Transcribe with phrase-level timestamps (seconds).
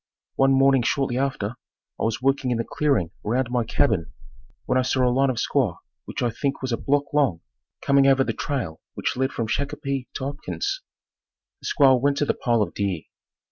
[0.33, 1.49] One morning shortly after,
[1.99, 4.11] I was working in the clearing around my cabin,
[4.65, 7.41] when I saw a line of squaws which I think was a block long,
[7.83, 10.81] coming over the trail which led from Shakopee to Hopkins.
[11.59, 13.01] The squaws went to the pile of deer.